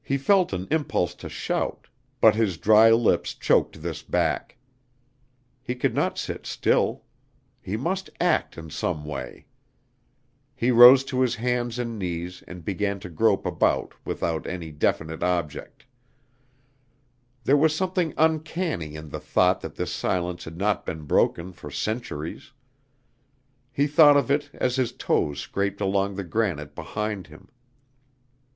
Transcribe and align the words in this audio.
He 0.00 0.16
felt 0.16 0.52
an 0.52 0.68
impulse 0.70 1.12
to 1.16 1.28
shout, 1.28 1.88
but 2.20 2.36
his 2.36 2.56
dry 2.56 2.92
lips 2.92 3.34
choked 3.34 3.82
this 3.82 4.00
back. 4.00 4.56
He 5.60 5.74
could 5.74 5.92
not 5.92 6.18
sit 6.18 6.46
still. 6.46 7.02
He 7.60 7.76
must 7.76 8.10
act 8.20 8.56
in 8.56 8.70
some 8.70 9.04
way. 9.04 9.46
He 10.54 10.70
rose 10.70 11.02
to 11.06 11.20
his 11.20 11.34
hands 11.34 11.80
and 11.80 11.98
knees 11.98 12.44
and 12.46 12.64
began 12.64 13.00
to 13.00 13.08
grope 13.08 13.44
about 13.44 13.92
without 14.04 14.46
any 14.46 14.70
definite 14.70 15.24
object. 15.24 15.84
There 17.42 17.56
was 17.56 17.74
something 17.74 18.14
uncanny 18.16 18.94
in 18.94 19.08
the 19.08 19.18
thought 19.18 19.62
that 19.62 19.74
this 19.74 19.90
silence 19.92 20.44
had 20.44 20.56
not 20.58 20.86
been 20.86 21.06
broken 21.06 21.50
for 21.52 21.72
centuries. 21.72 22.52
He 23.72 23.88
thought 23.88 24.16
of 24.16 24.30
it 24.30 24.48
as 24.54 24.76
his 24.76 24.92
toes 24.92 25.40
scraped 25.40 25.80
along 25.80 26.14
the 26.14 26.22
granite 26.22 26.76
behind 26.76 27.26
him. 27.26 27.48